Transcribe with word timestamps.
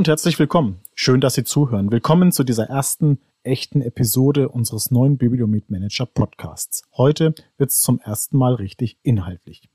und 0.00 0.08
herzlich 0.08 0.38
willkommen. 0.38 0.80
Schön, 0.94 1.20
dass 1.20 1.34
Sie 1.34 1.44
zuhören. 1.44 1.92
Willkommen 1.92 2.32
zu 2.32 2.42
dieser 2.42 2.64
ersten 2.64 3.18
echten 3.42 3.82
Episode 3.82 4.48
unseres 4.48 4.90
neuen 4.90 5.18
Bibliomet 5.18 5.70
Manager 5.70 6.06
Podcasts. 6.06 6.84
Heute 6.96 7.34
wird 7.58 7.68
es 7.68 7.82
zum 7.82 8.00
ersten 8.00 8.38
Mal 8.38 8.54
richtig 8.54 8.96
inhaltlich. 9.02 9.68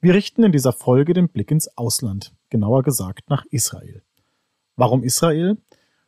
Wir 0.00 0.14
richten 0.14 0.42
in 0.42 0.50
dieser 0.50 0.72
Folge 0.72 1.14
den 1.14 1.28
Blick 1.28 1.52
ins 1.52 1.68
Ausland, 1.78 2.32
genauer 2.48 2.82
gesagt 2.82 3.30
nach 3.30 3.44
Israel. 3.52 4.02
Warum 4.74 5.04
Israel? 5.04 5.56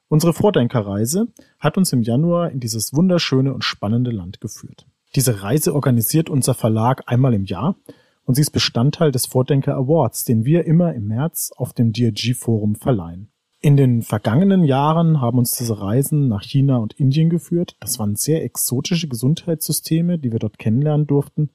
Unsere 0.09 0.33
Vordenkerreise 0.33 1.29
hat 1.61 1.79
uns 1.79 1.93
im 1.93 2.03
Januar 2.03 2.51
in 2.51 2.59
dieses 2.59 2.93
wunderschöne 2.93 3.55
und 3.55 3.63
spannende 3.63 4.11
Land 4.11 4.41
geführt. 4.41 4.87
Diese 5.15 5.45
Reise 5.45 5.73
organisiert 5.73 6.29
unser 6.29 6.55
Verlag 6.55 7.05
einmal 7.07 7.33
im 7.33 7.45
Jahr 7.45 7.77
und 8.25 8.35
sie 8.35 8.41
ist 8.41 8.51
Bestandteil 8.51 9.13
des 9.13 9.27
Vordenker 9.27 9.77
Awards, 9.77 10.25
den 10.25 10.45
wir 10.45 10.65
immer 10.65 10.95
im 10.95 11.07
März 11.07 11.53
auf 11.57 11.73
dem 11.73 11.93
DRG 11.93 12.35
Forum 12.35 12.75
verleihen. 12.75 13.29
In 13.65 13.77
den 13.77 14.03
vergangenen 14.03 14.65
Jahren 14.65 15.21
haben 15.21 15.39
uns 15.39 15.57
diese 15.57 15.81
Reisen 15.81 16.27
nach 16.27 16.43
China 16.43 16.79
und 16.79 16.95
Indien 16.95 17.31
geführt. 17.31 17.77
Das 17.79 18.01
waren 18.01 18.17
sehr 18.17 18.43
exotische 18.43 19.07
Gesundheitssysteme, 19.07 20.19
die 20.19 20.33
wir 20.33 20.41
dort 20.41 20.59
kennenlernen 20.59 21.07
durften. 21.07 21.49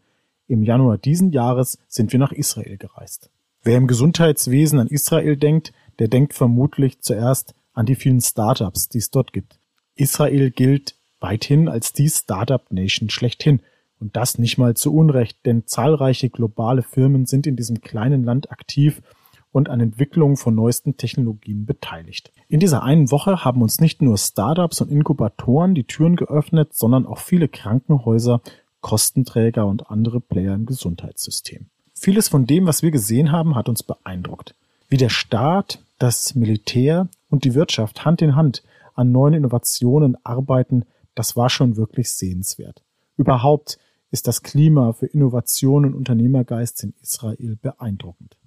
Im 0.48 0.64
Januar 0.64 0.98
diesen 0.98 1.34
Jahres 1.34 1.78
sind 1.90 2.14
wir 2.14 2.20
nach 2.20 2.32
Israel 2.32 2.78
gereist. 2.78 3.30
Wer 3.62 3.76
im 3.76 3.88
Gesundheitswesen 3.88 4.80
an 4.80 4.88
Israel 4.88 5.36
denkt, 5.36 5.74
der 6.00 6.08
denkt 6.08 6.34
vermutlich 6.34 7.02
zuerst 7.02 7.54
an 7.74 7.86
die 7.86 7.96
vielen 7.96 8.22
Startups, 8.22 8.88
die 8.88 9.00
es 9.00 9.12
dort 9.12 9.34
gibt. 9.34 9.60
Israel 9.96 10.50
gilt 10.50 10.96
weithin 11.20 11.68
als 11.68 11.92
die 11.92 12.08
Startup 12.08 12.72
Nation 12.72 13.10
schlechthin. 13.10 13.62
Und 14.00 14.16
das 14.16 14.38
nicht 14.38 14.58
mal 14.58 14.76
zu 14.78 14.96
Unrecht, 14.96 15.46
denn 15.46 15.68
zahlreiche 15.68 16.30
globale 16.30 16.84
Firmen 16.84 17.26
sind 17.26 17.48
in 17.48 17.58
diesem 17.58 17.82
kleinen 17.82 18.24
Land 18.24 18.50
aktiv 18.50 19.02
und 19.52 19.70
an 19.70 19.80
Entwicklung 19.80 20.38
von 20.38 20.56
neuesten 20.56 20.98
Technologien 20.98 21.66
beteiligt. 21.66 22.32
In 22.48 22.60
dieser 22.60 22.84
einen 22.84 23.12
Woche 23.12 23.44
haben 23.44 23.62
uns 23.62 23.80
nicht 23.80 24.02
nur 24.02 24.18
Startups 24.18 24.82
und 24.82 24.92
Inkubatoren 24.92 25.76
die 25.76 25.86
Türen 25.86 26.16
geöffnet, 26.16 26.74
sondern 26.74 27.06
auch 27.06 27.20
viele 27.20 27.48
Krankenhäuser, 27.48 28.42
Kostenträger 28.82 29.66
und 29.66 29.90
andere 29.90 30.22
Player 30.22 30.54
im 30.54 30.66
Gesundheitssystem. 30.66 31.68
Vieles 31.94 32.28
von 32.28 32.46
dem, 32.46 32.68
was 32.68 32.84
wir 32.84 32.92
gesehen 32.92 33.32
haben, 33.32 33.56
hat 33.56 33.70
uns 33.70 33.84
beeindruckt. 33.84 34.54
Wie 34.88 34.98
der 34.98 35.10
Staat, 35.10 35.80
das 35.98 36.36
Militär 36.36 37.10
und 37.30 37.44
die 37.44 37.56
Wirtschaft 37.56 38.06
Hand 38.06 38.22
in 38.22 38.36
Hand 38.36 38.64
an 38.94 39.12
neuen 39.12 39.34
Innovationen 39.34 40.16
arbeiten, 40.24 40.86
das 41.16 41.36
war 41.36 41.50
schon 41.50 41.76
wirklich 41.76 42.14
sehenswert. 42.14 42.84
Überhaupt 43.18 43.80
ist 44.12 44.28
das 44.28 44.44
Klima 44.44 44.94
für 44.94 45.08
Innovation 45.08 45.86
und 45.86 45.96
Unternehmergeist 45.96 46.84
in 46.84 46.94
Israel 47.02 47.58
beeindruckend. 47.62 48.38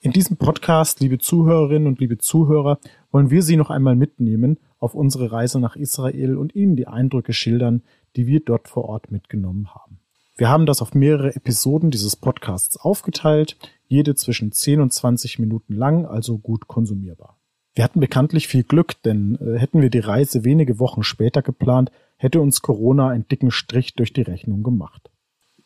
In 0.00 0.12
diesem 0.12 0.36
Podcast, 0.36 1.00
liebe 1.00 1.18
Zuhörerinnen 1.18 1.88
und 1.88 1.98
liebe 1.98 2.18
Zuhörer, 2.18 2.78
wollen 3.10 3.30
wir 3.30 3.42
Sie 3.42 3.56
noch 3.56 3.68
einmal 3.68 3.96
mitnehmen 3.96 4.60
auf 4.78 4.94
unsere 4.94 5.32
Reise 5.32 5.58
nach 5.58 5.74
Israel 5.74 6.36
und 6.36 6.54
Ihnen 6.54 6.76
die 6.76 6.86
Eindrücke 6.86 7.32
schildern, 7.32 7.82
die 8.14 8.28
wir 8.28 8.38
dort 8.38 8.68
vor 8.68 8.84
Ort 8.84 9.10
mitgenommen 9.10 9.74
haben. 9.74 9.98
Wir 10.36 10.50
haben 10.50 10.66
das 10.66 10.82
auf 10.82 10.94
mehrere 10.94 11.34
Episoden 11.34 11.90
dieses 11.90 12.14
Podcasts 12.14 12.76
aufgeteilt, 12.76 13.56
jede 13.88 14.14
zwischen 14.14 14.52
10 14.52 14.82
und 14.82 14.92
20 14.92 15.40
Minuten 15.40 15.74
lang, 15.74 16.06
also 16.06 16.38
gut 16.38 16.68
konsumierbar. 16.68 17.36
Wir 17.74 17.82
hatten 17.82 17.98
bekanntlich 17.98 18.46
viel 18.46 18.62
Glück, 18.62 19.02
denn 19.02 19.36
äh, 19.40 19.58
hätten 19.58 19.82
wir 19.82 19.90
die 19.90 19.98
Reise 19.98 20.44
wenige 20.44 20.78
Wochen 20.78 21.02
später 21.02 21.42
geplant, 21.42 21.90
hätte 22.16 22.40
uns 22.40 22.62
Corona 22.62 23.08
einen 23.08 23.26
dicken 23.26 23.50
Strich 23.50 23.94
durch 23.94 24.12
die 24.12 24.22
Rechnung 24.22 24.62
gemacht. 24.62 25.10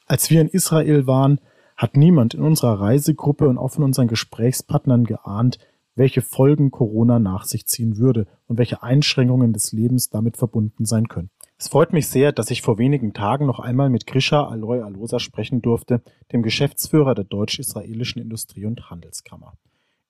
Als 0.07 0.31
wir 0.31 0.41
in 0.41 0.49
Israel 0.49 1.07
waren, 1.07 1.39
hat 1.83 1.97
niemand 1.97 2.35
in 2.35 2.43
unserer 2.43 2.81
Reisegruppe 2.81 3.49
und 3.49 3.59
auch 3.59 3.73
von 3.73 3.83
unseren 3.83 4.07
Gesprächspartnern 4.07 5.03
geahnt, 5.03 5.59
welche 5.97 6.23
Folgen 6.23 6.71
Corona 6.71 7.19
nach 7.19 7.45
sich 7.45 7.67
ziehen 7.67 7.99
würde 7.99 8.29
und 8.47 8.57
welche 8.57 8.85
Einschränkungen 8.85 9.53
des 9.53 9.73
Lebens 9.73 10.09
damit 10.09 10.37
verbunden 10.37 10.85
sein 10.85 11.09
könnten. 11.09 11.33
Es 11.59 11.67
freut 11.67 11.93
mich 11.93 12.07
sehr, 12.07 12.31
dass 12.31 12.53
ich 12.53 12.63
vor 12.63 12.79
wenigen 12.79 13.15
Tagen 13.15 13.47
noch 13.47 13.59
einmal 13.59 13.91
mit 13.91 14.07
Grisha 14.07 14.47
Aloy 14.47 14.81
Alosa 14.81 15.19
sprechen 15.19 15.61
durfte, 15.61 16.03
dem 16.31 16.45
Geschäftsführer 16.45 17.17
der 17.17 17.25
deutsch-israelischen 17.25 18.23
Industrie- 18.23 18.67
und 18.67 18.89
Handelskammer. 18.89 19.55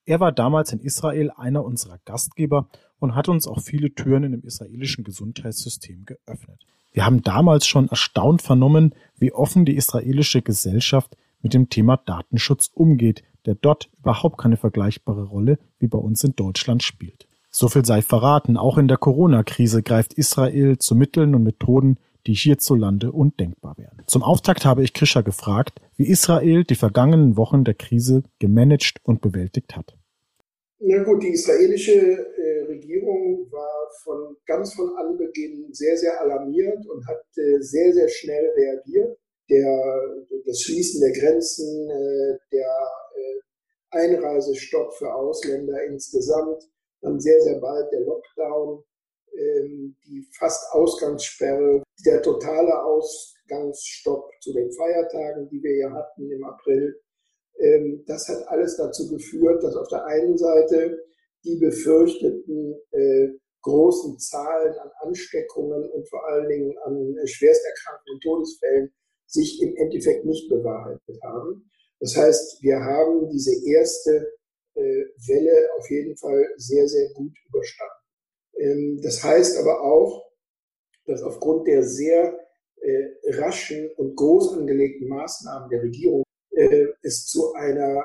Er 0.05 0.21
war 0.21 0.31
damals 0.31 0.75
in 0.75 0.81
Israel 0.81 1.31
einer 1.31 1.65
unserer 1.65 1.99
Gastgeber 2.05 2.69
und 2.99 3.15
hat 3.15 3.31
uns 3.31 3.47
auch 3.47 3.61
viele 3.61 3.95
Türen 3.95 4.25
in 4.25 4.33
dem 4.33 4.43
israelischen 4.43 5.05
Gesundheitssystem 5.05 6.05
geöffnet. 6.05 6.67
Wir 6.93 7.07
haben 7.07 7.23
damals 7.23 7.67
schon 7.67 7.89
erstaunt 7.89 8.43
vernommen, 8.43 8.95
wie 9.17 9.33
offen 9.33 9.65
die 9.65 9.77
israelische 9.77 10.43
Gesellschaft 10.43 11.17
mit 11.43 11.55
dem 11.55 11.69
Thema 11.69 11.97
Datenschutz 11.97 12.71
umgeht, 12.73 13.23
der 13.47 13.55
dort 13.55 13.91
überhaupt 13.99 14.39
keine 14.39 14.57
vergleichbare 14.57 15.25
Rolle 15.25 15.59
wie 15.79 15.89
bei 15.89 15.99
uns 15.99 16.23
in 16.25 16.35
Deutschland 16.37 16.83
spielt. 16.83 17.27
So 17.51 17.69
viel 17.69 17.85
sei 17.85 18.01
verraten, 18.01 18.57
auch 18.57 18.79
in 18.79 18.89
der 18.89 18.97
Corona-Krise 18.97 19.83
greift 19.83 20.15
Israel 20.15 20.79
zu 20.79 20.95
Mitteln 20.95 21.35
und 21.35 21.43
Methoden, 21.43 21.99
die 22.27 22.35
hierzulande 22.35 23.13
undenkbar 23.13 23.77
wären. 23.77 24.03
Zum 24.07 24.23
Auftakt 24.23 24.65
habe 24.65 24.83
ich 24.83 24.95
Krisha 24.95 25.21
gefragt, 25.21 25.81
wie 25.97 26.09
Israel 26.09 26.65
die 26.65 26.77
vergangenen 26.77 27.37
Wochen 27.37 27.65
der 27.65 27.75
Krise 27.75 28.23
gemanagt 28.39 29.01
und 29.03 29.21
bewältigt 29.21 29.77
hat. 29.77 29.97
Na 30.79 31.03
gut, 31.05 31.23
die 31.23 31.29
israelische 31.29 31.93
äh, 31.93 32.65
Regierung 32.69 33.47
war 33.51 33.89
von 34.03 34.37
ganz 34.47 34.75
von 34.75 34.91
Anbeginn 34.97 35.69
sehr, 35.73 35.97
sehr 35.97 36.21
alarmiert 36.21 36.87
und 36.87 37.07
hat 37.07 37.23
äh, 37.37 37.61
sehr, 37.61 37.93
sehr 37.93 38.09
schnell 38.09 38.51
reagiert 38.57 39.19
der, 39.53 40.25
das 40.47 40.61
Schließen 40.61 41.01
der 41.01 41.13
Grenzen, 41.13 41.91
äh, 41.91 42.39
der 42.53 42.91
äh, 43.15 43.41
Einreisestopp 43.91 44.95
für 44.95 45.13
Ausländer 45.15 45.85
insgesamt, 45.85 46.63
dann 47.03 47.21
sehr, 47.21 47.41
sehr 47.43 47.61
bald 47.61 47.93
der 47.93 48.01
Lockdown, 48.01 48.83
ähm, 49.37 49.97
die 50.07 50.27
fast 50.39 50.73
Ausgangssperre, 50.73 51.83
der 52.07 52.23
totale 52.23 52.83
Ausgangsstopp 52.85 54.31
zu 54.41 54.53
den 54.53 54.73
Feiertagen, 54.73 55.49
die 55.51 55.63
wir 55.63 55.77
ja 55.77 55.91
hatten 55.91 56.31
im 56.31 56.45
April. 56.45 57.01
Ähm, 57.59 58.05
das 58.07 58.29
hat 58.29 58.49
alles 58.49 58.77
dazu 58.77 59.09
geführt, 59.11 59.63
dass 59.63 59.77
auf 59.77 59.89
der 59.89 60.05
einen 60.07 60.39
Seite 60.39 61.05
die 61.45 61.57
befürchteten 61.57 62.75
äh, 62.93 63.29
großen 63.63 64.19
Zahlen 64.19 64.75
an 64.79 64.91
Ansteckungen 65.01 65.91
und 65.91 66.09
vor 66.09 66.27
allen 66.29 66.49
Dingen 66.49 66.77
an 66.85 67.17
Schwersterkrankten 67.27 68.21
Todesfällen 68.21 68.93
sich 69.33 69.63
im 69.63 69.75
Endeffekt 69.77 70.25
nicht 70.25 70.49
bewahrheitet 70.49 71.23
haben. 71.23 71.71
Das 72.01 72.17
heißt, 72.17 72.63
wir 72.63 72.81
haben 72.81 73.29
diese 73.31 73.53
erste 73.67 74.33
äh, 74.75 75.05
Welle 75.27 75.69
auf 75.79 75.91
jeden 75.91 76.17
Fall 76.17 76.47
sehr, 76.57 76.87
sehr 76.89 77.11
gut 77.15 77.33
überstanden. 77.49 78.03
Ähm, 78.59 79.01
das 79.03 79.23
heißt 79.23 79.59
aber 79.59 79.83
auch, 79.83 80.31
dass 81.07 81.23
aufgrund 81.23 81.67
der 81.67 81.83
sehr 81.83 82.39
äh, 82.81 83.09
raschen 83.37 83.91
und 83.97 84.17
groß 84.17 84.55
angelegten 84.59 85.09
Maßnahmen 85.09 85.71
der 85.71 85.83
Regierung 85.83 86.25
äh, 86.51 86.87
es 87.03 87.27
zu 87.27 87.53
einer 87.55 88.05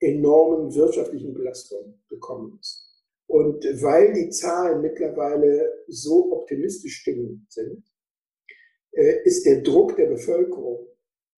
enormen 0.00 0.74
wirtschaftlichen 0.74 1.34
Belastung 1.34 2.02
gekommen 2.08 2.58
ist. 2.60 2.84
Und 3.26 3.64
weil 3.82 4.12
die 4.12 4.30
Zahlen 4.30 4.82
mittlerweile 4.82 5.72
so 5.88 6.32
optimistisch 6.32 7.00
stimmend 7.00 7.50
sind, 7.50 7.84
ist 9.24 9.44
der 9.44 9.62
Druck 9.62 9.96
der 9.96 10.06
Bevölkerung 10.06 10.86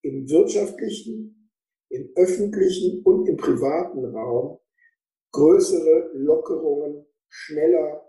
im 0.01 0.29
wirtschaftlichen, 0.29 1.51
im 1.89 2.11
öffentlichen 2.15 3.01
und 3.03 3.27
im 3.27 3.37
privaten 3.37 4.05
Raum 4.05 4.59
größere 5.31 6.11
Lockerungen 6.13 7.05
schneller 7.29 8.05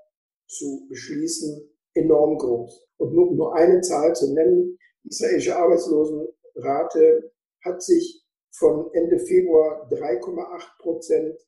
zu 0.47 0.87
beschließen 0.89 1.71
enorm 1.95 2.39
groß. 2.39 2.89
Und 2.99 3.15
nur, 3.15 3.33
nur 3.33 3.55
eine 3.55 3.81
Zahl 3.81 4.15
zu 4.15 4.33
nennen, 4.33 4.79
die 5.05 5.09
israelische 5.09 5.57
Arbeitslosenrate 5.57 7.33
hat 7.65 7.83
sich 7.83 8.25
von 8.53 8.93
Ende 8.93 9.19
Februar 9.19 9.89
3,8 9.91 10.79
Prozent 10.81 11.39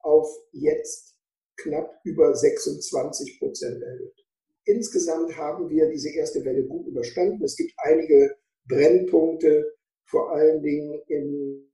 auf 0.00 0.28
jetzt 0.52 1.16
knapp 1.56 2.00
über 2.04 2.34
26 2.34 3.38
Prozent 3.38 3.82
erhöht. 3.82 4.23
Insgesamt 4.66 5.36
haben 5.36 5.68
wir 5.68 5.88
diese 5.88 6.10
erste 6.10 6.44
Welle 6.44 6.64
gut 6.64 6.86
überstanden. 6.86 7.44
Es 7.44 7.56
gibt 7.56 7.72
einige 7.78 8.36
Brennpunkte, 8.66 9.74
vor 10.06 10.32
allen 10.32 10.62
Dingen 10.62 11.00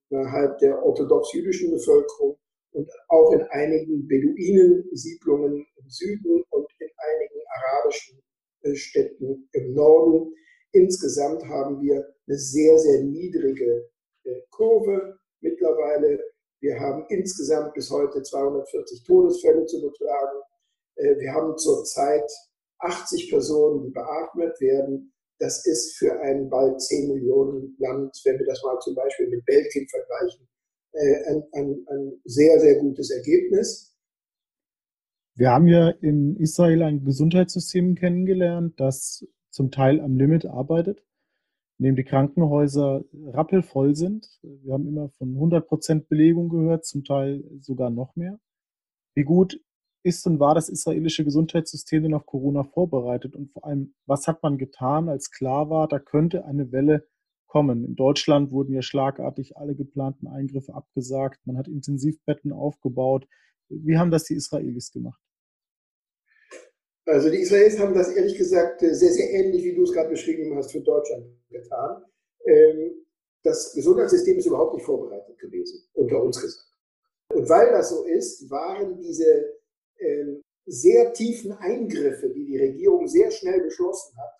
innerhalb 0.08 0.58
der 0.58 0.82
orthodox-jüdischen 0.82 1.70
Bevölkerung 1.70 2.37
und 2.72 2.90
auch 3.08 3.32
in 3.32 3.42
einigen 3.42 4.06
Beduinensiedlungen 4.06 5.66
im 5.76 5.88
Süden 5.88 6.42
und 6.50 6.66
in 6.78 6.88
einigen 6.96 7.40
arabischen 7.48 8.22
äh, 8.62 8.75
Städten 8.75 9.48
im 9.52 9.75
Norden. 9.75 10.34
Insgesamt 10.72 11.44
haben 11.44 11.81
wir 11.81 12.06
eine 12.26 12.38
sehr, 12.38 12.78
sehr 12.78 13.02
niedrige 13.02 13.88
äh, 14.25 14.40
Kurve 14.50 15.19
mittlerweile. 15.40 16.20
Wir 16.60 16.78
haben 16.78 17.06
insgesamt 17.08 17.75
bis 17.75 17.90
heute 17.90 18.22
240 18.22 19.02
Todesfälle 19.04 19.66
zu 19.66 19.81
beklagen. 19.81 20.40
Äh, 20.96 21.19
wir 21.19 21.32
haben 21.32 21.56
zurzeit 21.56 22.31
80 22.81 23.31
Personen, 23.31 23.85
die 23.85 23.91
beatmet 23.91 24.61
werden. 24.61 25.12
Das 25.38 25.65
ist 25.67 25.97
für 25.97 26.21
ein 26.21 26.50
bald 26.50 26.81
10 26.81 27.12
Millionen 27.12 27.77
Land, 27.79 28.21
wenn 28.25 28.38
wir 28.38 28.47
das 28.47 28.62
mal 28.62 28.79
zum 28.81 28.94
Beispiel 28.94 29.29
mit 29.29 29.44
Belgien 29.47 29.88
vergleichen, 29.88 30.49
äh, 30.93 31.31
ein, 31.31 31.43
ein, 31.53 31.87
ein 31.88 32.21
sehr, 32.25 32.61
sehr 32.61 32.79
gutes 32.81 33.11
Ergebnis. 33.11 33.97
Wir 35.35 35.50
haben 35.50 35.69
ja 35.69 35.88
in 35.88 36.37
Israel 36.37 36.82
ein 36.82 37.05
Gesundheitssystem 37.05 37.94
kennengelernt, 37.94 38.79
das 38.79 39.27
zum 39.50 39.71
Teil 39.71 40.00
am 40.00 40.17
Limit 40.17 40.44
arbeitet, 40.44 41.03
in 41.79 41.87
dem 41.87 41.97
die 41.97 42.05
Krankenhäuser 42.05 43.05
rappelvoll 43.29 43.97
sind. 43.97 44.29
Wir 44.43 44.75
haben 44.75 44.87
immer 44.87 45.09
von 45.11 45.35
100 45.35 45.67
Prozent 45.67 46.09
Belegung 46.09 46.49
gehört, 46.49 46.85
zum 46.85 47.05
Teil 47.05 47.43
sogar 47.61 47.88
noch 47.91 48.17
mehr. 48.17 48.38
Wie 49.15 49.25
gut 49.25 49.61
ist 50.02 50.26
und 50.26 50.41
war 50.41 50.55
das 50.55 50.69
israelische 50.69 51.25
Gesundheitssystem 51.25 52.02
denn 52.02 52.14
auf 52.14 52.26
Corona 52.26 52.64
vorbereitet? 52.64 53.37
Und 53.37 53.52
vor 53.52 53.64
allem, 53.64 53.94
was 54.06 54.26
hat 54.26 54.43
man 54.43 54.58
getan, 54.58 55.08
als 55.08 55.31
klar 55.31 55.70
war, 55.70 55.88
da 55.88 55.99
könnte 55.99 56.44
eine 56.44 56.73
Welle 56.73 57.06
kommen? 57.47 57.85
In 57.85 57.97
Deutschland 57.97 58.52
wurden 58.52 58.73
ja 58.73 58.82
schlagartig 58.82 59.56
alle 59.56 59.75
geplanten 59.75 60.26
Eingriffe 60.26 60.75
abgesagt. 60.75 61.41
Man 61.47 61.58
hat 61.58 61.69
Intensivbetten 61.69 62.52
aufgebaut. 62.52 63.26
Wie 63.69 63.99
haben 63.99 64.11
das 64.11 64.25
die 64.25 64.35
Israelis 64.35 64.91
gemacht? 64.91 65.20
Also 67.06 67.31
die 67.31 67.38
Israelis 67.38 67.79
haben 67.79 67.94
das 67.94 68.11
ehrlich 68.12 68.37
gesagt 68.37 68.81
sehr, 68.81 68.94
sehr 68.94 69.31
ähnlich, 69.32 69.64
wie 69.64 69.75
du 69.75 69.82
es 69.82 69.93
gerade 69.93 70.11
beschrieben 70.11 70.55
hast, 70.56 70.70
für 70.70 70.81
Deutschland 70.81 71.26
getan. 71.50 72.05
Ähm, 72.46 72.93
das 73.43 73.73
Gesundheitssystem 73.75 74.38
ist 74.38 74.46
überhaupt 74.46 74.75
nicht 74.75 74.85
vorbereitet 74.85 75.38
gewesen, 75.38 75.82
unter 75.94 76.23
uns 76.23 76.41
gesagt. 76.41 76.69
Und 77.32 77.49
weil 77.49 77.70
das 77.70 77.91
so 77.91 78.05
ist, 78.05 78.50
waren 78.50 78.99
diese 78.99 79.59
sehr 80.67 81.12
tiefen 81.12 81.52
Eingriffe, 81.52 82.31
die 82.31 82.47
die 82.47 82.58
Regierung 82.58 83.06
sehr 83.08 83.31
schnell 83.31 83.61
beschlossen 83.62 84.17
hat, 84.19 84.35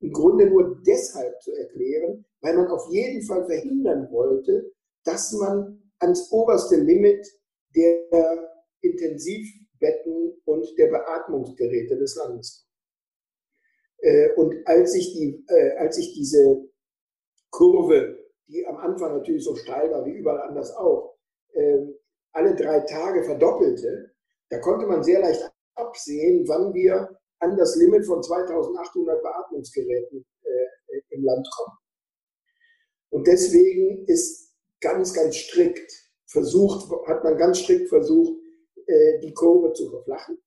im 0.00 0.12
Grunde 0.12 0.46
nur 0.46 0.80
deshalb 0.86 1.40
zu 1.42 1.52
erklären, 1.54 2.24
weil 2.40 2.56
man 2.56 2.68
auf 2.68 2.88
jeden 2.90 3.22
Fall 3.22 3.44
verhindern 3.46 4.08
wollte, 4.10 4.72
dass 5.04 5.32
man 5.32 5.92
ans 5.98 6.30
oberste 6.30 6.76
Limit 6.76 7.26
der 7.74 8.52
Intensivbetten 8.80 10.40
und 10.44 10.78
der 10.78 10.88
Beatmungsgeräte 10.88 11.96
des 11.96 12.16
Landes 12.16 12.60
kommt. 12.60 12.72
Äh, 14.02 14.32
und 14.34 14.66
als 14.66 14.92
sich, 14.92 15.12
die, 15.14 15.44
äh, 15.48 15.76
als 15.76 15.96
sich 15.96 16.12
diese 16.14 16.68
Kurve, 17.50 18.18
die 18.48 18.66
am 18.66 18.76
Anfang 18.76 19.16
natürlich 19.16 19.44
so 19.44 19.54
steil 19.54 19.90
war 19.90 20.04
wie 20.04 20.18
überall 20.18 20.48
anders 20.48 20.74
auch, 20.74 21.16
ähm, 21.54 21.94
alle 22.32 22.54
drei 22.54 22.80
Tage 22.80 23.22
verdoppelte, 23.22 24.11
da 24.52 24.58
konnte 24.58 24.86
man 24.86 25.02
sehr 25.02 25.20
leicht 25.20 25.50
absehen, 25.76 26.46
wann 26.46 26.74
wir 26.74 27.18
an 27.38 27.56
das 27.56 27.74
Limit 27.76 28.04
von 28.04 28.22
2800 28.22 29.22
Beatmungsgeräten 29.22 30.26
äh, 30.42 31.00
im 31.08 31.24
Land 31.24 31.48
kommen. 31.56 31.78
Und 33.08 33.26
deswegen 33.26 34.04
ist 34.06 34.52
ganz, 34.82 35.14
ganz 35.14 35.36
strikt 35.36 35.90
versucht, 36.26 36.90
hat 37.06 37.24
man 37.24 37.38
ganz 37.38 37.60
strikt 37.60 37.88
versucht, 37.88 38.38
äh, 38.86 39.20
die 39.20 39.32
Kurve 39.32 39.72
zu 39.72 39.88
verflachen. 39.88 40.38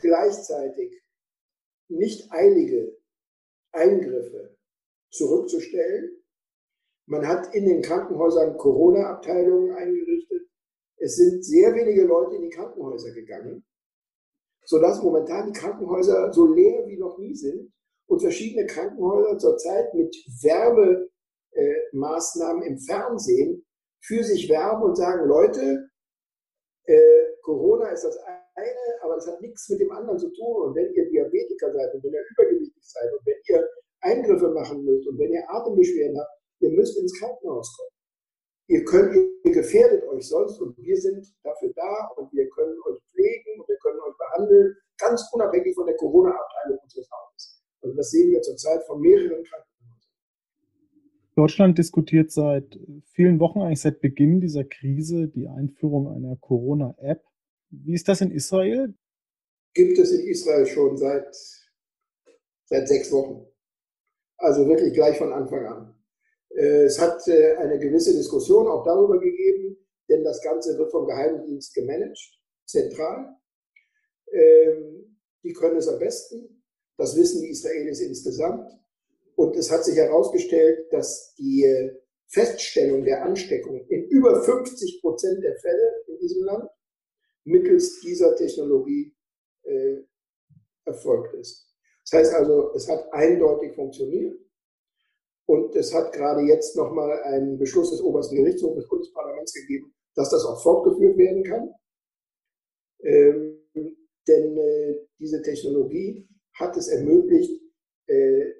Gleichzeitig 0.00 1.02
nicht 1.88 2.32
eilige 2.32 2.96
Eingriffe 3.72 4.56
zurückzustellen. 5.10 6.24
Man 7.06 7.28
hat 7.28 7.54
in 7.54 7.66
den 7.66 7.82
Krankenhäusern 7.82 8.56
Corona-Abteilungen 8.56 9.74
eingerichtet. 9.76 10.33
Es 11.04 11.16
sind 11.16 11.44
sehr 11.44 11.74
wenige 11.74 12.06
Leute 12.06 12.36
in 12.36 12.42
die 12.44 12.48
Krankenhäuser 12.48 13.12
gegangen, 13.12 13.62
sodass 14.64 15.02
momentan 15.02 15.52
die 15.52 15.58
Krankenhäuser 15.58 16.32
so 16.32 16.46
leer 16.46 16.86
wie 16.86 16.96
noch 16.96 17.18
nie 17.18 17.34
sind 17.34 17.70
und 18.08 18.22
verschiedene 18.22 18.64
Krankenhäuser 18.64 19.36
zurzeit 19.36 19.92
mit 19.92 20.16
Werbemaßnahmen 20.42 22.62
im 22.62 22.78
Fernsehen 22.78 23.66
für 24.00 24.24
sich 24.24 24.48
werben 24.48 24.82
und 24.82 24.96
sagen, 24.96 25.28
Leute, 25.28 25.90
äh, 26.86 27.34
Corona 27.42 27.90
ist 27.90 28.04
das 28.04 28.16
eine, 28.54 29.02
aber 29.02 29.16
das 29.16 29.26
hat 29.26 29.42
nichts 29.42 29.68
mit 29.68 29.80
dem 29.80 29.90
anderen 29.90 30.18
zu 30.18 30.32
tun. 30.32 30.68
Und 30.68 30.74
wenn 30.74 30.90
ihr 30.94 31.06
Diabetiker 31.10 31.70
seid 31.70 31.92
und 31.92 32.02
wenn 32.02 32.14
ihr 32.14 32.24
übergewichtig 32.30 32.82
seid 32.82 33.12
und 33.12 33.26
wenn 33.26 33.36
ihr 33.48 33.68
Eingriffe 34.00 34.48
machen 34.52 34.82
müsst 34.82 35.06
und 35.06 35.18
wenn 35.18 35.34
ihr 35.34 35.44
Atembeschwerden 35.50 36.18
habt, 36.18 36.30
ihr 36.60 36.70
müsst 36.70 36.96
ins 36.96 37.12
Krankenhaus 37.18 37.76
kommen 37.76 37.93
ihr 38.66 38.84
könnt, 38.84 39.14
ihr 39.44 39.52
gefährdet 39.52 40.04
euch 40.08 40.28
sonst 40.28 40.60
und 40.60 40.76
wir 40.78 40.96
sind 40.96 41.26
dafür 41.42 41.72
da 41.74 42.08
und 42.16 42.32
wir 42.32 42.48
können 42.50 42.76
euch 42.86 43.00
pflegen 43.12 43.60
und 43.60 43.68
wir 43.68 43.76
können 43.76 44.00
euch 44.00 44.16
behandeln, 44.16 44.76
ganz 44.98 45.28
unabhängig 45.32 45.74
von 45.74 45.86
der 45.86 45.96
Corona-Abteilung 45.96 46.78
unseres 46.82 47.08
Hauses. 47.10 47.62
Also 47.82 47.96
das 47.96 48.10
sehen 48.10 48.30
wir 48.30 48.40
zurzeit 48.42 48.82
von 48.84 49.00
mehreren 49.00 49.42
Krankenhäusern. 49.44 50.12
Deutschland 51.36 51.78
diskutiert 51.78 52.30
seit 52.30 52.78
vielen 53.12 53.40
Wochen, 53.40 53.60
eigentlich 53.60 53.80
seit 53.80 54.00
Beginn 54.00 54.40
dieser 54.40 54.64
Krise, 54.64 55.28
die 55.28 55.48
Einführung 55.48 56.08
einer 56.08 56.36
Corona-App. 56.36 57.22
Wie 57.70 57.94
ist 57.94 58.08
das 58.08 58.20
in 58.20 58.30
Israel? 58.30 58.94
Gibt 59.74 59.98
es 59.98 60.12
in 60.12 60.26
Israel 60.28 60.64
schon 60.66 60.96
seit, 60.96 61.36
seit 62.66 62.88
sechs 62.88 63.10
Wochen. 63.10 63.46
Also 64.36 64.66
wirklich 64.68 64.94
gleich 64.94 65.18
von 65.18 65.32
Anfang 65.32 65.66
an. 65.66 65.93
Äh, 66.56 66.84
es 66.84 66.98
hat 66.98 67.26
äh, 67.28 67.56
eine 67.56 67.78
gewisse 67.78 68.14
Diskussion 68.14 68.66
auch 68.66 68.84
darüber 68.84 69.18
gegeben, 69.18 69.76
denn 70.08 70.22
das 70.22 70.40
Ganze 70.42 70.78
wird 70.78 70.90
vom 70.90 71.06
Geheimdienst 71.06 71.74
gemanagt, 71.74 72.18
zentral. 72.66 73.36
Ähm, 74.32 75.18
die 75.42 75.52
können 75.52 75.76
es 75.76 75.88
am 75.88 75.98
besten. 75.98 76.62
Das 76.96 77.16
wissen 77.16 77.42
die 77.42 77.50
Israelis 77.50 78.00
insgesamt. 78.00 78.70
Und 79.36 79.56
es 79.56 79.70
hat 79.70 79.84
sich 79.84 79.96
herausgestellt, 79.96 80.92
dass 80.92 81.34
die 81.34 81.64
äh, 81.64 81.98
Feststellung 82.28 83.04
der 83.04 83.24
Ansteckung 83.24 83.86
in 83.88 84.04
über 84.08 84.42
50 84.42 85.00
Prozent 85.00 85.42
der 85.42 85.56
Fälle 85.56 86.04
in 86.08 86.18
diesem 86.18 86.44
Land 86.44 86.70
mittels 87.44 88.00
dieser 88.00 88.34
Technologie 88.36 89.14
äh, 89.64 89.96
erfolgt 90.84 91.34
ist. 91.34 91.70
Das 92.04 92.20
heißt 92.20 92.34
also, 92.34 92.72
es 92.74 92.88
hat 92.88 93.12
eindeutig 93.12 93.74
funktioniert. 93.74 94.38
Und 95.46 95.76
es 95.76 95.92
hat 95.92 96.12
gerade 96.12 96.42
jetzt 96.42 96.76
nochmal 96.76 97.22
einen 97.24 97.58
Beschluss 97.58 97.90
des 97.90 98.00
obersten 98.00 98.36
Gerichtshofs 98.36 98.76
des 98.76 98.88
Bundesparlaments 98.88 99.52
gegeben, 99.52 99.94
dass 100.14 100.30
das 100.30 100.44
auch 100.44 100.62
fortgeführt 100.62 101.18
werden 101.18 101.42
kann. 101.42 101.70
Ähm, 103.02 103.60
denn 104.26 104.56
äh, 104.56 104.96
diese 105.18 105.42
Technologie 105.42 106.26
hat 106.54 106.76
es 106.76 106.88
ermöglicht, 106.88 107.60
äh, 108.06 108.52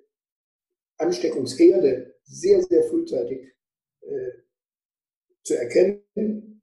Ansteckungsherde 0.98 2.14
sehr, 2.24 2.62
sehr 2.62 2.82
frühzeitig 2.84 3.54
äh, 4.02 4.30
zu 5.42 5.56
erkennen, 5.56 6.62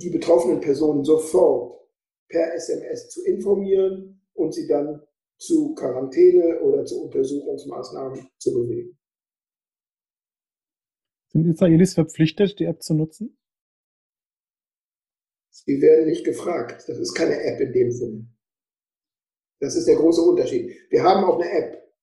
die 0.00 0.10
betroffenen 0.10 0.60
Personen 0.60 1.04
sofort 1.04 1.88
per 2.28 2.54
SMS 2.54 3.08
zu 3.08 3.24
informieren 3.24 4.20
und 4.34 4.54
sie 4.54 4.66
dann 4.66 5.02
zu 5.38 5.74
Quarantäne 5.74 6.60
oder 6.60 6.84
zu 6.84 7.04
Untersuchungsmaßnahmen 7.04 8.28
zu 8.38 8.52
bewegen. 8.52 8.97
Sind 11.38 11.54
Israelis 11.54 11.94
verpflichtet, 11.94 12.58
die 12.58 12.64
App 12.64 12.82
zu 12.82 12.94
nutzen? 12.94 13.38
Sie 15.50 15.80
werden 15.80 16.06
nicht 16.06 16.24
gefragt. 16.24 16.88
Das 16.88 16.98
ist 16.98 17.14
keine 17.14 17.40
App 17.40 17.60
in 17.60 17.72
dem 17.72 17.92
Sinne. 17.92 18.26
Das 19.60 19.76
ist 19.76 19.86
der 19.86 19.94
große 19.94 20.20
Unterschied. 20.20 20.74
Wir 20.90 21.04
haben 21.04 21.22
auch 21.24 21.38
eine 21.38 21.48
App. 21.48 21.94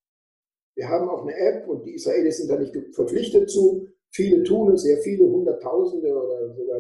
Wir 0.76 0.88
haben 0.88 1.10
auch 1.10 1.24
eine 1.24 1.36
App 1.36 1.68
und 1.68 1.84
die 1.84 1.96
Israelis 1.96 2.38
sind 2.38 2.50
da 2.50 2.58
nicht 2.58 2.74
verpflichtet 2.96 3.50
zu. 3.50 3.90
Viele 4.10 4.42
tun 4.44 4.72
es, 4.72 4.84
sehr 4.84 5.00
viele, 5.00 5.26
Hunderttausende 5.26 6.16
oder 6.16 6.56
sogar 6.56 6.80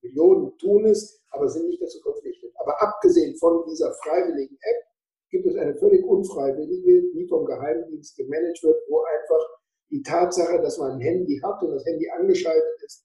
Millionen 0.00 0.56
tun 0.56 0.86
es, 0.86 1.22
aber 1.28 1.50
sind 1.50 1.68
nicht 1.68 1.82
dazu 1.82 2.00
verpflichtet. 2.00 2.50
Aber 2.60 2.80
abgesehen 2.80 3.36
von 3.36 3.62
dieser 3.68 3.92
freiwilligen 4.02 4.56
App 4.56 4.84
gibt 5.28 5.46
es 5.46 5.56
eine 5.56 5.74
völlig 5.74 6.02
unfreiwillige, 6.02 7.10
die 7.12 7.26
vom 7.28 7.44
Geheimdienst 7.44 8.16
gemanagt 8.16 8.62
wird, 8.62 8.80
wo 8.88 9.02
einfach 9.02 9.63
die 9.90 10.02
Tatsache, 10.02 10.60
dass 10.60 10.78
man 10.78 10.92
ein 10.92 11.00
Handy 11.00 11.40
hat 11.42 11.62
und 11.62 11.72
das 11.72 11.84
Handy 11.84 12.08
angeschaltet 12.10 12.82
ist, 12.84 13.04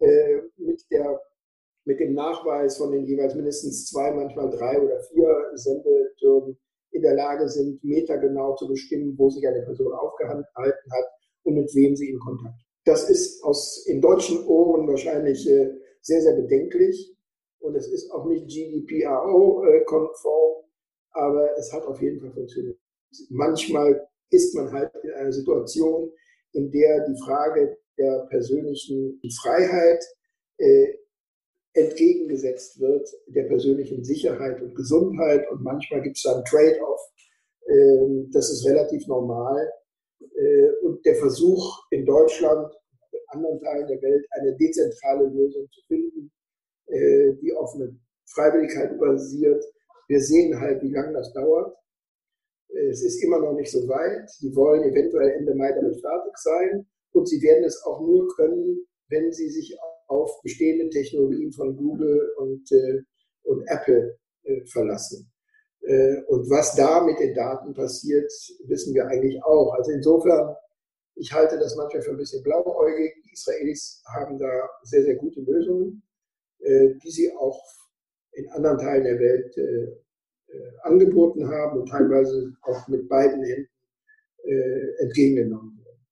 äh, 0.00 0.42
mit, 0.56 0.82
der, 0.90 1.20
mit 1.84 2.00
dem 2.00 2.14
Nachweis 2.14 2.76
von 2.76 2.92
den 2.92 3.04
jeweils 3.04 3.34
mindestens 3.34 3.86
zwei, 3.86 4.12
manchmal 4.12 4.50
drei 4.50 4.80
oder 4.80 5.00
vier 5.00 5.50
Sendetürmen 5.54 6.58
in 6.90 7.02
der 7.02 7.14
Lage 7.14 7.48
sind, 7.48 7.82
metergenau 7.84 8.54
zu 8.56 8.66
bestimmen, 8.68 9.16
wo 9.18 9.30
sich 9.30 9.46
eine 9.46 9.62
Person 9.62 9.92
aufgehalten 9.92 10.44
hat 10.54 11.04
und 11.44 11.54
mit 11.54 11.72
wem 11.74 11.96
sie 11.96 12.10
in 12.10 12.18
Kontakt. 12.18 12.60
Das 12.84 13.08
ist 13.10 13.42
aus, 13.44 13.86
in 13.86 14.00
deutschen 14.00 14.46
Ohren 14.46 14.88
wahrscheinlich 14.88 15.48
äh, 15.48 15.70
sehr, 16.00 16.22
sehr 16.22 16.34
bedenklich 16.34 17.14
und 17.60 17.74
es 17.74 17.88
ist 17.88 18.10
auch 18.12 18.24
nicht 18.26 18.46
GDPRO-konform, 18.48 20.64
aber 21.10 21.58
es 21.58 21.72
hat 21.72 21.84
auf 21.86 22.00
jeden 22.00 22.20
Fall 22.20 22.32
funktioniert. 22.32 22.78
Manchmal 23.30 24.06
ist 24.30 24.54
man 24.54 24.72
halt 24.72 24.90
in 25.02 25.10
einer 25.12 25.32
Situation, 25.32 26.10
in 26.52 26.70
der 26.70 27.06
die 27.06 27.18
Frage 27.24 27.78
der 27.98 28.26
persönlichen 28.30 29.20
Freiheit 29.42 30.04
äh, 30.58 30.94
entgegengesetzt 31.74 32.80
wird 32.80 33.08
der 33.26 33.44
persönlichen 33.44 34.04
Sicherheit 34.04 34.60
und 34.60 34.74
Gesundheit. 34.74 35.48
Und 35.50 35.62
manchmal 35.62 36.02
gibt 36.02 36.16
es 36.16 36.22
da 36.22 36.34
einen 36.34 36.44
Trade-off. 36.44 37.00
Äh, 37.66 38.30
das 38.32 38.50
ist 38.50 38.66
relativ 38.66 39.06
normal. 39.06 39.70
Äh, 40.20 40.70
und 40.82 41.04
der 41.04 41.16
Versuch 41.16 41.86
in 41.90 42.04
Deutschland, 42.04 42.72
in 43.12 43.20
anderen 43.28 43.60
Teilen 43.60 43.86
der 43.88 44.02
Welt, 44.02 44.26
eine 44.30 44.56
dezentrale 44.56 45.26
Lösung 45.28 45.68
zu 45.70 45.80
finden, 45.86 46.32
äh, 46.86 47.34
die 47.40 47.54
auf 47.54 47.74
eine 47.74 47.96
Freiwilligkeit 48.26 48.98
basiert. 48.98 49.64
Wir 50.08 50.20
sehen 50.20 50.58
halt, 50.58 50.82
wie 50.82 50.92
lange 50.92 51.12
das 51.12 51.32
dauert. 51.32 51.74
Es 52.68 53.02
ist 53.02 53.22
immer 53.22 53.40
noch 53.40 53.54
nicht 53.54 53.70
so 53.70 53.86
weit. 53.88 54.30
Sie 54.30 54.54
wollen 54.54 54.82
eventuell 54.82 55.30
Ende 55.30 55.54
Mai 55.54 55.72
damit 55.72 56.00
fertig 56.00 56.36
sein. 56.36 56.86
Und 57.12 57.28
sie 57.28 57.40
werden 57.42 57.64
es 57.64 57.82
auch 57.84 58.00
nur 58.00 58.28
können, 58.36 58.86
wenn 59.08 59.32
sie 59.32 59.48
sich 59.48 59.76
auf 60.08 60.40
bestehende 60.42 60.88
Technologien 60.90 61.52
von 61.52 61.76
Google 61.76 62.32
und, 62.36 62.70
äh, 62.72 63.02
und 63.44 63.62
Apple 63.68 64.18
äh, 64.44 64.64
verlassen. 64.66 65.30
Äh, 65.82 66.22
und 66.26 66.48
was 66.50 66.74
da 66.74 67.04
mit 67.04 67.18
den 67.18 67.34
Daten 67.34 67.72
passiert, 67.72 68.30
wissen 68.64 68.94
wir 68.94 69.06
eigentlich 69.06 69.42
auch. 69.42 69.72
Also 69.74 69.92
insofern, 69.92 70.54
ich 71.14 71.32
halte 71.32 71.58
das 71.58 71.76
manchmal 71.76 72.02
für 72.02 72.10
ein 72.10 72.16
bisschen 72.16 72.42
blauäugig. 72.42 73.14
Die 73.24 73.32
Israelis 73.32 74.02
haben 74.14 74.38
da 74.38 74.68
sehr, 74.82 75.02
sehr 75.02 75.16
gute 75.16 75.40
Lösungen, 75.40 76.02
äh, 76.60 76.94
die 77.02 77.10
sie 77.10 77.32
auch 77.32 77.62
in 78.32 78.48
anderen 78.50 78.78
Teilen 78.78 79.04
der 79.04 79.18
Welt 79.18 79.56
äh, 79.56 79.96
angeboten 80.82 81.48
haben 81.48 81.80
und 81.80 81.88
teilweise 81.88 82.54
auch 82.62 82.88
mit 82.88 83.08
beiden 83.08 83.42
Händen 83.42 83.68
äh, 84.44 85.02
entgegengenommen 85.02 85.78
werden. 85.78 86.06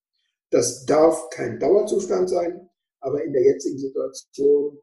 Das 0.50 0.84
darf 0.84 1.30
kein 1.30 1.58
Dauerzustand 1.58 2.28
sein, 2.28 2.68
aber 3.00 3.24
in 3.24 3.32
der 3.32 3.42
jetzigen 3.42 3.78
Situation 3.78 4.78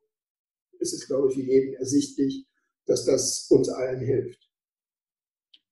ist 0.79 0.93
es, 0.93 1.07
glaube 1.07 1.29
ich, 1.29 1.35
für 1.35 1.41
jeden 1.41 1.73
ersichtlich, 1.75 2.45
dass 2.85 3.05
das 3.05 3.47
uns 3.49 3.69
allen 3.69 4.01
hilft. 4.01 4.49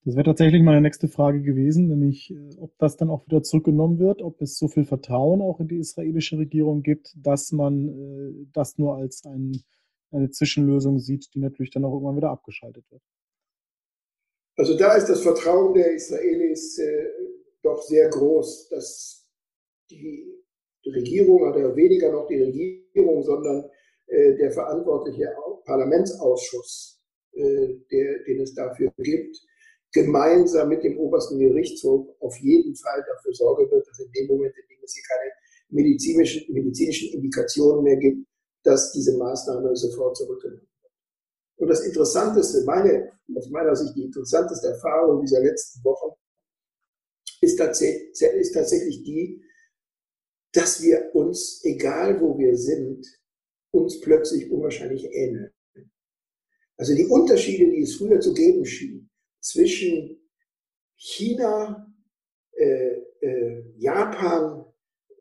Das 0.04 0.16
wäre 0.16 0.26
tatsächlich 0.26 0.64
meine 0.64 0.82
nächste 0.82 1.08
Frage 1.08 1.44
gewesen, 1.44 1.88
nämlich 1.88 2.32
äh, 2.32 2.58
ob 2.58 2.76
das 2.80 2.98
dann 2.98 3.10
auch 3.10 3.26
wieder 3.28 3.44
zurückgenommen 3.44 4.00
wird, 4.00 4.22
ob 4.22 4.42
es 4.42 4.58
so 4.58 4.68
viel 4.68 4.86
Vertrauen 4.86 5.42
auch 5.42 5.60
in 5.60 5.68
die 5.68 5.78
israelische 5.78 6.38
Regierung 6.38 6.82
gibt, 6.82 7.16
dass 7.16 7.52
man 7.52 7.88
äh, 7.88 8.48
das 8.52 8.78
nur 8.78 8.96
als 8.96 9.26
ein, 9.26 9.62
eine 10.12 10.32
Zwischenlösung 10.32 11.00
sieht, 11.00 11.34
die 11.36 11.40
natürlich 11.40 11.72
dann 11.72 11.86
auch 11.86 11.94
irgendwann 11.94 12.18
wieder 12.18 12.32
abgeschaltet 12.32 12.84
wird. 12.90 13.04
Also 14.62 14.77
da 14.77 14.94
ist 14.94 15.08
das 15.10 15.24
Vertrauen 15.24 15.74
der 15.74 15.91
Israelis 15.91 16.77
äh, 16.77 17.08
doch 17.63 17.82
sehr 17.82 18.08
groß, 18.10 18.70
dass 18.70 19.27
die 19.89 20.39
Regierung 20.86 21.41
oder 21.41 21.75
weniger 21.75 22.12
noch 22.12 22.27
die 22.27 22.44
Regierung, 22.44 23.24
sondern 23.24 23.68
äh, 24.06 24.36
der 24.36 24.51
verantwortliche 24.51 25.34
Parlamentsausschuss, 25.65 27.01
äh, 27.32 27.70
der, 27.91 28.24
den 28.27 28.41
es 28.41 28.53
dafür 28.53 28.94
gibt, 28.98 29.36
gemeinsam 29.94 30.70
mit 30.70 30.84
dem 30.84 31.00
obersten 31.00 31.39
Gerichtshof 31.39 32.08
auf 32.20 32.38
jeden 32.38 32.75
Fall 32.75 33.03
dafür 33.08 33.34
sorgen 33.34 33.72
wird, 33.72 33.88
dass 33.88 34.00
in 34.00 34.12
dem 34.12 34.27
Moment, 34.27 34.53
in 34.56 34.75
dem 34.75 34.84
es 34.84 34.94
hier 34.94 35.03
keine 35.10 35.32
medizinischen, 35.70 36.53
medizinischen 36.53 37.15
Indikationen 37.15 37.84
mehr 37.84 37.98
gibt, 37.98 38.27
dass 38.63 38.91
diese 38.91 39.18
Maßnahme 39.18 39.75
sofort 39.75 40.15
zurückgenommen 40.18 40.62
wird. 40.62 40.71
Und 41.62 41.68
das 41.68 41.86
Interessanteste, 41.86 42.63
meine, 42.65 43.12
aus 43.36 43.48
meiner 43.51 43.75
Sicht 43.75 43.96
die 43.96 44.06
interessanteste 44.06 44.70
Erfahrung 44.70 45.22
dieser 45.22 45.41
letzten 45.41 45.84
Wochen, 45.84 46.15
ist 47.39 47.56
tatsächlich, 47.56 48.20
ist 48.20 48.53
tatsächlich 48.53 49.03
die, 49.03 49.44
dass 50.53 50.82
wir 50.82 51.13
uns, 51.13 51.63
egal 51.63 52.20
wo 52.20 52.36
wir 52.39 52.58
sind, 52.58 53.06
uns 53.72 54.00
plötzlich 54.00 54.50
unwahrscheinlich 54.50 55.06
ähneln. 55.06 55.51
Also 56.77 56.96
die 56.96 57.06
Unterschiede, 57.06 57.70
die 57.70 57.84
es 57.84 57.96
früher 57.96 58.20
zu 58.20 58.34
geben 58.34 58.65
schien, 58.65 59.12
zwischen 59.39 60.20
China, 60.96 61.94
äh, 62.53 63.01
äh, 63.22 63.63
Japan, 63.77 64.65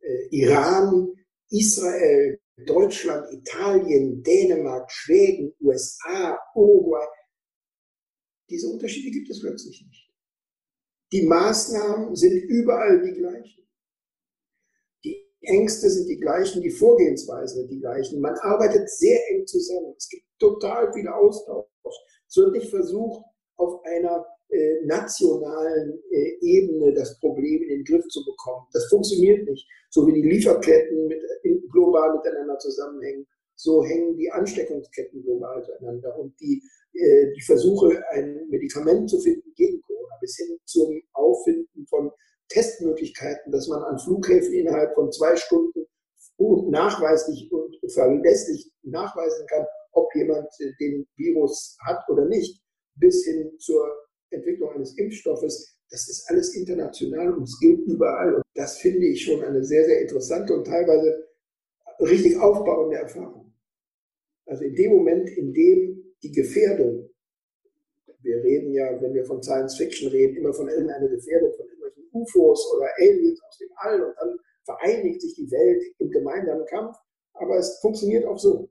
äh, 0.00 0.26
Iran, 0.30 1.12
Israel, 1.50 2.39
Deutschland, 2.66 3.32
Italien, 3.32 4.22
Dänemark, 4.22 4.90
Schweden, 4.90 5.54
USA, 5.60 6.38
Uruguay. 6.54 7.06
Diese 8.48 8.68
Unterschiede 8.68 9.10
gibt 9.10 9.30
es 9.30 9.40
plötzlich 9.40 9.84
nicht. 9.86 10.10
Die 11.12 11.26
Maßnahmen 11.26 12.14
sind 12.14 12.42
überall 12.44 13.02
die 13.02 13.14
gleichen. 13.14 13.68
Die 15.04 15.26
Ängste 15.40 15.90
sind 15.90 16.08
die 16.08 16.18
gleichen, 16.18 16.62
die 16.62 16.70
Vorgehensweisen 16.70 17.62
sind 17.62 17.70
die 17.70 17.80
gleichen. 17.80 18.20
Man 18.20 18.36
arbeitet 18.38 18.88
sehr 18.90 19.18
eng 19.30 19.46
zusammen. 19.46 19.94
Es 19.96 20.08
gibt 20.08 20.24
total 20.38 20.92
viel 20.92 21.08
Austausch. 21.08 21.66
Es 22.28 22.36
wird 22.36 22.52
nicht 22.52 22.70
versucht, 22.70 23.24
auf 23.56 23.84
einer 23.84 24.24
äh, 24.50 24.84
nationalen 24.84 26.02
äh, 26.10 26.36
Ebene 26.40 26.92
das 26.94 27.18
Problem 27.20 27.62
in 27.62 27.68
den 27.68 27.84
Griff 27.84 28.06
zu 28.08 28.24
bekommen. 28.24 28.66
Das 28.72 28.86
funktioniert 28.86 29.48
nicht. 29.48 29.66
So 29.90 30.06
wie 30.06 30.12
die 30.12 30.28
Lieferketten 30.28 31.06
mit, 31.06 31.20
in, 31.42 31.62
global 31.70 32.16
miteinander 32.16 32.58
zusammenhängen, 32.58 33.26
so 33.54 33.84
hängen 33.84 34.16
die 34.16 34.30
Ansteckungsketten 34.30 35.22
global 35.22 35.60
miteinander. 35.60 36.18
Und 36.18 36.38
die, 36.40 36.62
äh, 36.94 37.32
die 37.36 37.42
Versuche, 37.42 38.02
ein 38.10 38.48
Medikament 38.48 39.08
zu 39.08 39.20
finden 39.20 39.52
gegen 39.54 39.80
Corona, 39.82 40.16
bis 40.20 40.36
hin 40.36 40.58
zum 40.64 41.00
Auffinden 41.12 41.86
von 41.86 42.10
Testmöglichkeiten, 42.48 43.52
dass 43.52 43.68
man 43.68 43.82
an 43.82 43.98
Flughäfen 43.98 44.52
innerhalb 44.52 44.94
von 44.94 45.12
zwei 45.12 45.36
Stunden 45.36 45.86
nachweislich 46.70 47.52
und 47.52 47.76
verlässlich 47.92 48.72
nachweisen 48.82 49.46
kann, 49.46 49.66
ob 49.92 50.14
jemand 50.14 50.48
den 50.80 51.06
Virus 51.16 51.76
hat 51.86 52.02
oder 52.08 52.24
nicht 52.24 52.62
bis 52.94 53.24
hin 53.24 53.52
zur 53.58 53.88
Entwicklung 54.30 54.70
eines 54.72 54.96
Impfstoffes, 54.96 55.76
das 55.90 56.08
ist 56.08 56.28
alles 56.28 56.54
international 56.54 57.34
und 57.34 57.42
es 57.42 57.58
gilt 57.60 57.80
überall. 57.86 58.36
Und 58.36 58.44
das 58.54 58.78
finde 58.78 59.06
ich 59.06 59.24
schon 59.24 59.42
eine 59.42 59.64
sehr, 59.64 59.84
sehr 59.84 60.00
interessante 60.00 60.54
und 60.54 60.66
teilweise 60.66 61.28
richtig 62.00 62.38
aufbauende 62.38 62.96
Erfahrung. 62.96 63.52
Also 64.46 64.64
in 64.64 64.74
dem 64.74 64.92
Moment, 64.92 65.28
in 65.30 65.52
dem 65.52 66.14
die 66.22 66.32
Gefährdung, 66.32 67.10
wir 68.22 68.42
reden 68.42 68.72
ja, 68.72 69.00
wenn 69.00 69.14
wir 69.14 69.24
von 69.24 69.42
Science 69.42 69.76
Fiction 69.76 70.10
reden, 70.10 70.36
immer 70.36 70.52
von 70.52 70.68
irgendeiner 70.68 71.08
Gefährdung, 71.08 71.52
von 71.54 71.66
irgendwelchen 71.66 72.04
UFOs 72.12 72.74
oder 72.76 72.88
Aliens 72.98 73.40
aus 73.42 73.58
dem 73.58 73.68
All 73.76 74.02
und 74.02 74.14
dann 74.18 74.38
vereinigt 74.64 75.22
sich 75.22 75.34
die 75.34 75.50
Welt 75.50 75.82
im 75.98 76.10
gemeinsamen 76.10 76.66
Kampf. 76.66 76.96
Aber 77.32 77.56
es 77.56 77.78
funktioniert 77.80 78.26
auch 78.26 78.38
so. 78.38 78.68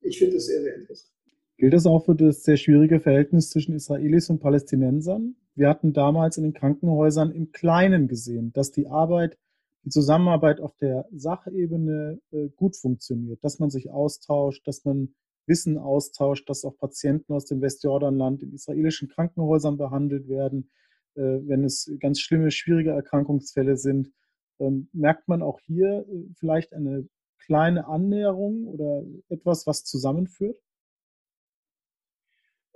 Ich 0.00 0.18
finde 0.18 0.36
es 0.36 0.46
sehr, 0.46 0.62
sehr 0.62 0.74
interessant. 0.76 1.15
Gilt 1.58 1.72
das 1.72 1.86
auch 1.86 2.04
für 2.04 2.14
das 2.14 2.42
sehr 2.42 2.58
schwierige 2.58 3.00
Verhältnis 3.00 3.50
zwischen 3.50 3.74
Israelis 3.74 4.28
und 4.28 4.40
Palästinensern? 4.40 5.36
Wir 5.54 5.70
hatten 5.70 5.94
damals 5.94 6.36
in 6.36 6.44
den 6.44 6.52
Krankenhäusern 6.52 7.32
im 7.32 7.50
Kleinen 7.50 8.08
gesehen, 8.08 8.52
dass 8.52 8.72
die 8.72 8.88
Arbeit, 8.88 9.38
die 9.84 9.88
Zusammenarbeit 9.88 10.60
auf 10.60 10.76
der 10.76 11.06
Sachebene 11.12 12.20
äh, 12.30 12.48
gut 12.56 12.76
funktioniert, 12.76 13.42
dass 13.42 13.58
man 13.58 13.70
sich 13.70 13.90
austauscht, 13.90 14.66
dass 14.68 14.84
man 14.84 15.14
Wissen 15.46 15.78
austauscht, 15.78 16.50
dass 16.50 16.64
auch 16.64 16.76
Patienten 16.76 17.32
aus 17.32 17.46
dem 17.46 17.62
Westjordanland 17.62 18.42
in 18.42 18.52
israelischen 18.52 19.08
Krankenhäusern 19.08 19.78
behandelt 19.78 20.28
werden, 20.28 20.70
äh, 21.14 21.22
wenn 21.22 21.64
es 21.64 21.90
ganz 22.00 22.20
schlimme, 22.20 22.50
schwierige 22.50 22.90
Erkrankungsfälle 22.90 23.78
sind. 23.78 24.12
Ähm, 24.58 24.88
merkt 24.92 25.26
man 25.26 25.40
auch 25.40 25.60
hier 25.60 26.04
äh, 26.06 26.34
vielleicht 26.34 26.74
eine 26.74 27.08
kleine 27.38 27.86
Annäherung 27.86 28.66
oder 28.66 29.04
etwas, 29.28 29.66
was 29.66 29.84
zusammenführt? 29.84 30.58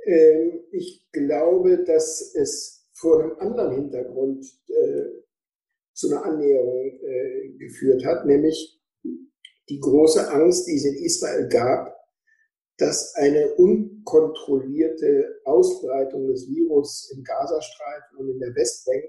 Ähm, 0.04 0.64
ich 0.71 1.09
glaube, 1.12 1.85
dass 1.85 2.35
es 2.35 2.88
vor 2.92 3.23
einem 3.23 3.38
anderen 3.38 3.75
Hintergrund 3.75 4.45
äh, 4.69 5.23
zu 5.95 6.11
einer 6.11 6.25
Annäherung 6.25 7.00
äh, 7.02 7.49
geführt 7.59 8.04
hat, 8.04 8.26
nämlich 8.26 8.80
die 9.69 9.80
große 9.80 10.30
Angst, 10.30 10.66
die 10.66 10.76
es 10.76 10.85
in 10.85 10.97
Israel 10.97 11.49
gab, 11.49 11.97
dass 12.76 13.14
eine 13.14 13.54
unkontrollierte 13.54 15.40
Ausbreitung 15.45 16.26
des 16.28 16.49
Virus 16.49 17.12
im 17.14 17.23
Gazastreifen 17.23 18.19
und 18.19 18.30
in 18.30 18.38
der 18.38 18.54
Westbank 18.54 19.04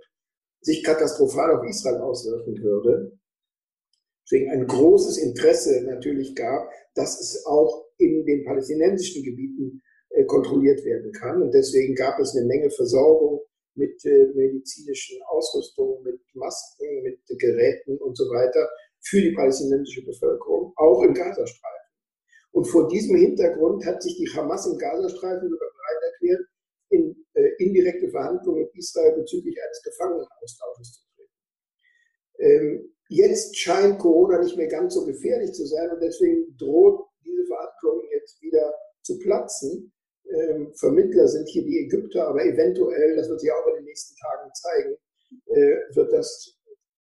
sich 0.62 0.83
katastrophal 0.83 1.57
auf 1.57 1.65
Israel 1.67 2.01
auswirken 2.01 2.62
würde. 2.62 3.17
Deswegen 4.25 4.51
ein 4.51 4.67
großes 4.67 5.17
Interesse 5.17 5.81
natürlich 5.83 6.36
gab, 6.36 6.69
dass 6.93 7.19
es 7.19 7.45
auch 7.45 7.88
in 7.98 8.25
den 8.25 8.45
palästinensischen 8.45 9.24
Gebieten 9.24 9.81
kontrolliert 10.25 10.83
werden 10.83 11.11
kann. 11.11 11.41
Und 11.41 11.53
deswegen 11.53 11.95
gab 11.95 12.19
es 12.19 12.35
eine 12.35 12.45
Menge 12.45 12.69
Versorgung 12.69 13.41
mit 13.75 14.03
äh, 14.05 14.27
medizinischen 14.33 15.21
Ausrüstungen, 15.29 16.03
mit 16.03 16.19
Masken, 16.33 17.03
mit 17.03 17.19
Geräten 17.39 17.97
und 17.97 18.17
so 18.17 18.25
weiter 18.25 18.69
für 19.01 19.21
die 19.21 19.31
palästinensische 19.31 20.05
Bevölkerung, 20.05 20.73
auch 20.75 21.01
im 21.03 21.13
Gazastreifen. 21.13 21.81
Und 22.51 22.65
vor 22.65 22.87
diesem 22.89 23.15
Hintergrund 23.15 23.85
hat 23.85 24.03
sich 24.03 24.17
die 24.17 24.29
Hamas 24.35 24.67
im 24.67 24.77
Gazastreifen 24.77 25.49
sogar 25.49 25.69
bereit 25.69 26.11
erklärt, 26.11 26.41
in 26.89 27.25
äh, 27.33 27.49
indirekte 27.63 28.09
Verhandlungen 28.09 28.63
mit 28.63 28.75
Israel 28.75 29.13
bezüglich 29.13 29.55
eines 29.63 29.81
Gefangenenaustausches 29.83 30.91
zu 30.91 31.01
treten. 31.15 31.31
Ähm, 32.39 32.93
jetzt 33.07 33.57
scheint 33.57 33.99
Corona 33.99 34.39
nicht 34.39 34.57
mehr 34.57 34.67
ganz 34.67 34.93
so 34.93 35.05
gefährlich 35.05 35.53
zu 35.53 35.65
sein 35.65 35.89
und 35.91 36.01
deswegen 36.01 36.55
droht 36.57 37.07
diese 37.23 37.45
Verhandlungen 37.45 38.09
jetzt 38.11 38.41
wieder 38.41 38.73
zu 39.01 39.17
platzen. 39.19 39.93
Ähm, 40.31 40.73
Vermittler 40.75 41.27
sind 41.27 41.47
hier 41.50 41.63
die 41.63 41.85
Ägypter, 41.85 42.27
aber 42.27 42.43
eventuell, 42.45 43.15
das 43.15 43.29
wird 43.29 43.41
sich 43.41 43.51
auch 43.51 43.67
in 43.67 43.75
den 43.75 43.85
nächsten 43.85 44.15
Tagen 44.17 44.51
zeigen, 44.53 44.95
äh, 45.47 45.95
wird 45.95 46.13
das 46.13 46.57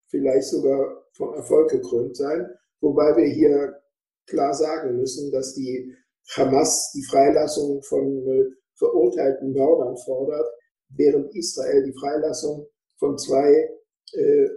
vielleicht 0.10 0.48
sogar 0.48 1.08
vom 1.14 1.34
Erfolg 1.34 1.72
gekrönt 1.72 2.16
sein. 2.16 2.48
Wobei 2.82 3.16
wir 3.16 3.28
hier 3.28 3.82
klar 4.28 4.54
sagen 4.54 4.98
müssen, 4.98 5.32
dass 5.32 5.54
die 5.54 5.96
Hamas 6.36 6.92
die 6.94 7.04
Freilassung 7.04 7.82
von 7.84 8.28
äh, 8.28 8.46
verurteilten 8.78 9.54
Mördern 9.54 9.98
fordert, 9.98 10.48
während 10.90 11.36
Israel 11.36 11.84
die 11.84 11.98
Freilassung 12.00 12.68
von 12.98 13.18
zwei 13.18 13.70
äh, 14.14 14.50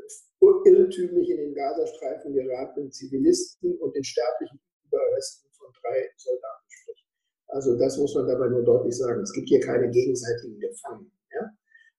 irrtümlich 0.65 1.31
in 1.31 1.37
den 1.39 1.55
Gazastreifen 1.55 2.33
geratenen 2.33 2.93
Zivilisten 2.93 3.77
und 3.79 3.95
den 3.95 4.05
sterblichen 4.05 4.61
Überresten 4.87 5.51
von 5.53 5.73
drei 5.83 6.11
Soldaten. 6.17 6.68
Also 7.49 7.77
das 7.77 7.97
muss 7.99 8.15
man 8.15 8.27
dabei 8.27 8.49
nur 8.49 8.63
deutlich 8.63 8.97
sagen. 8.97 9.23
Es 9.23 9.33
gibt 9.33 9.49
hier 9.49 9.61
keine 9.61 9.91
gegenseitigen 9.91 10.59
Gefangenen. 10.61 11.13
Ja? 11.33 11.51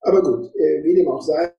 Aber 0.02 0.22
gut, 0.22 0.56
äh, 0.56 0.84
wie 0.84 0.96
dem 0.96 1.08
auch 1.08 1.22
sei, 1.22 1.54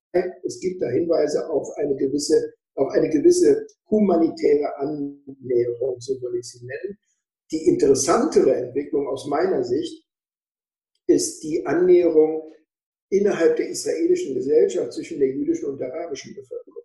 es 0.44 0.61
gibt 0.61 0.82
da 0.82 0.88
Hinweise 0.88 1.49
auf 1.50 1.68
eine 1.76 1.97
gewisse, 1.97 2.54
auf 2.75 2.90
eine 2.92 3.09
gewisse 3.11 3.66
humanitäre 3.90 4.76
Annäherung, 4.78 6.00
so 6.00 6.20
würde 6.20 6.38
ich 6.38 6.49
sie 6.49 6.64
nennen. 6.64 6.99
Die 7.52 7.66
interessantere 7.68 8.54
Entwicklung 8.54 9.09
aus 9.09 9.26
meiner 9.26 9.64
Sicht 9.64 10.06
ist 11.06 11.42
die 11.42 11.66
Annäherung 11.66 12.52
innerhalb 13.09 13.56
der 13.56 13.68
israelischen 13.68 14.35
Gesellschaft 14.35 14.92
zwischen 14.92 15.18
der 15.18 15.28
jüdischen 15.28 15.68
und 15.68 15.78
der 15.78 15.92
arabischen 15.92 16.35
Bevölkerung. 16.35 16.85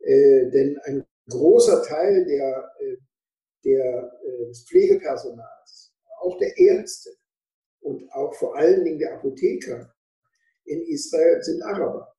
Äh, 0.00 0.50
denn 0.50 0.78
ein 0.84 1.06
großer 1.28 1.82
Teil 1.82 2.24
der, 2.24 2.72
äh, 2.80 2.96
der, 3.64 4.20
äh, 4.24 4.46
des 4.46 4.64
Pflegepersonals, 4.66 5.57
auch 6.20 6.36
der 6.38 6.56
Ärzte 6.58 7.10
und 7.80 8.10
auch 8.12 8.34
vor 8.34 8.56
allen 8.56 8.84
Dingen 8.84 8.98
der 8.98 9.14
Apotheker 9.14 9.92
in 10.64 10.82
Israel 10.82 11.42
sind 11.42 11.62
Araber. 11.62 12.14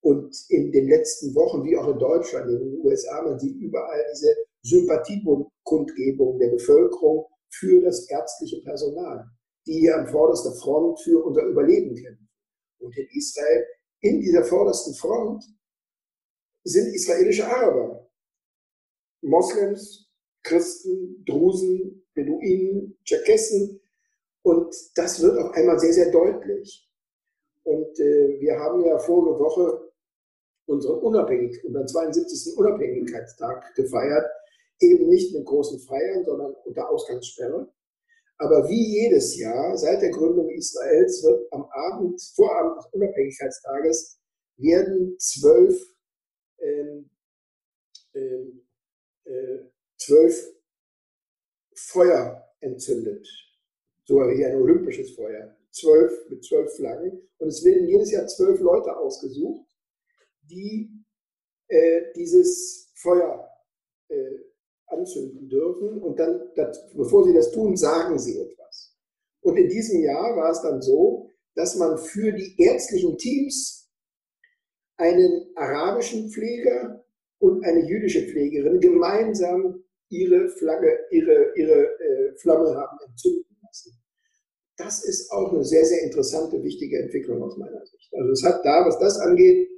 Und 0.00 0.34
in 0.48 0.72
den 0.72 0.88
letzten 0.88 1.34
Wochen, 1.34 1.64
wie 1.64 1.76
auch 1.76 1.88
in 1.88 1.98
Deutschland, 1.98 2.50
in 2.50 2.58
den 2.58 2.80
USA, 2.80 3.22
man 3.22 3.38
sieht 3.38 3.56
überall 3.56 4.04
diese 4.12 4.34
Sympathiekundgebung 4.62 6.38
der 6.38 6.48
Bevölkerung 6.48 7.26
für 7.50 7.82
das 7.82 8.08
ärztliche 8.08 8.62
Personal, 8.62 9.24
die 9.66 9.80
hier 9.80 9.96
an 9.96 10.08
vorderster 10.08 10.52
Front 10.52 11.00
für 11.00 11.24
unser 11.24 11.44
Überleben 11.44 11.94
kämpfen. 11.94 12.28
Und 12.80 12.96
in 12.96 13.06
Israel, 13.12 13.64
in 14.00 14.20
dieser 14.20 14.42
vordersten 14.42 14.94
Front, 14.94 15.44
sind 16.64 16.94
israelische 16.94 17.46
Araber. 17.46 18.10
Moslems, 19.22 20.10
Christen, 20.42 21.24
Drusen, 21.24 22.01
Beduinen, 22.14 22.98
Tscherkessen. 23.04 23.80
Und 24.42 24.74
das 24.96 25.22
wird 25.22 25.38
auf 25.38 25.52
einmal 25.52 25.78
sehr, 25.78 25.92
sehr 25.92 26.10
deutlich. 26.10 26.88
Und 27.64 27.98
äh, 28.00 28.40
wir 28.40 28.58
haben 28.58 28.84
ja 28.84 28.98
vorige 28.98 29.38
Woche 29.38 29.92
unseren 30.66 30.98
Unabhängig, 31.00 31.64
unseren 31.64 31.86
72. 31.86 32.56
Unabhängigkeitstag 32.56 33.74
gefeiert, 33.74 34.26
eben 34.80 35.08
nicht 35.08 35.34
mit 35.34 35.44
großen 35.44 35.78
Feiern, 35.80 36.24
sondern 36.24 36.54
unter 36.64 36.88
Ausgangssperre. 36.90 37.72
Aber 38.38 38.68
wie 38.68 39.00
jedes 39.00 39.38
Jahr 39.38 39.76
seit 39.76 40.02
der 40.02 40.10
Gründung 40.10 40.50
Israels 40.50 41.22
wird 41.22 41.52
am 41.52 41.64
Abend, 41.70 42.20
Vorabend 42.34 42.78
des 42.78 42.92
Unabhängigkeitstages, 42.92 44.18
werden 44.56 45.16
zwölf, 45.18 45.80
ähm, 46.58 47.10
ähm, 48.14 48.66
äh, 49.24 49.58
zwölf 49.96 50.52
Feuer 51.88 52.42
entzündet. 52.60 53.26
Sogar 54.04 54.28
wie 54.30 54.44
ein 54.44 54.56
olympisches 54.56 55.12
Feuer. 55.12 55.56
Zwölf 55.70 56.12
mit 56.28 56.44
zwölf 56.44 56.74
Flaggen. 56.76 57.28
Und 57.38 57.48
es 57.48 57.64
werden 57.64 57.88
jedes 57.88 58.10
Jahr 58.10 58.26
zwölf 58.26 58.60
Leute 58.60 58.96
ausgesucht, 58.96 59.66
die 60.42 60.90
äh, 61.68 62.12
dieses 62.14 62.90
Feuer 62.94 63.48
äh, 64.08 64.38
anzünden 64.86 65.48
dürfen. 65.48 66.02
Und 66.02 66.18
dann, 66.18 66.50
das, 66.54 66.92
bevor 66.94 67.24
sie 67.24 67.34
das 67.34 67.50
tun, 67.52 67.76
sagen 67.76 68.18
sie 68.18 68.40
etwas. 68.40 68.96
Und 69.40 69.56
in 69.56 69.68
diesem 69.68 70.02
Jahr 70.02 70.36
war 70.36 70.50
es 70.50 70.62
dann 70.62 70.82
so, 70.82 71.30
dass 71.54 71.76
man 71.76 71.98
für 71.98 72.32
die 72.32 72.54
ärztlichen 72.58 73.16
Teams 73.18 73.90
einen 74.96 75.50
arabischen 75.56 76.30
Pfleger 76.30 77.04
und 77.38 77.64
eine 77.64 77.86
jüdische 77.86 78.28
Pflegerin 78.28 78.80
gemeinsam 78.80 79.82
ihre 80.12 80.48
Flagge, 80.48 81.06
ihre, 81.10 81.52
ihre 81.56 81.98
äh, 81.98 82.34
Flamme 82.36 82.74
haben 82.76 82.98
entzünden 83.08 83.56
lassen. 83.62 83.98
Das 84.76 85.04
ist 85.04 85.30
auch 85.32 85.52
eine 85.52 85.64
sehr, 85.64 85.84
sehr 85.84 86.02
interessante, 86.02 86.62
wichtige 86.62 86.98
Entwicklung 86.98 87.42
aus 87.42 87.56
meiner 87.56 87.84
Sicht. 87.86 88.12
Also 88.12 88.30
es 88.30 88.44
hat 88.44 88.64
da, 88.64 88.84
was 88.86 88.98
das 88.98 89.18
angeht, 89.18 89.68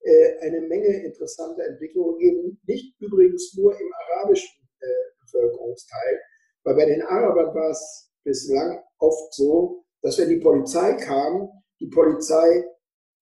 äh, 0.00 0.38
eine 0.40 0.60
Menge 0.60 1.04
interessanter 1.04 1.64
Entwicklungen 1.64 2.18
gegeben. 2.18 2.60
Nicht 2.66 3.00
übrigens 3.00 3.54
nur 3.56 3.78
im 3.78 3.88
arabischen 3.92 4.60
äh, 4.80 4.86
Bevölkerungsteil, 5.22 6.20
weil 6.64 6.74
bei 6.74 6.86
den 6.86 7.02
Arabern 7.02 7.54
war 7.54 7.70
es 7.70 8.12
bislang 8.22 8.82
oft 8.98 9.34
so, 9.34 9.84
dass 10.02 10.18
wenn 10.18 10.28
die 10.28 10.40
Polizei 10.40 10.94
kam, 10.94 11.48
die 11.80 11.88
Polizei 11.88 12.64